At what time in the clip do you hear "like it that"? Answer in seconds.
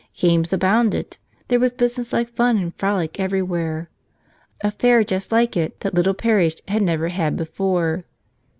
5.31-5.93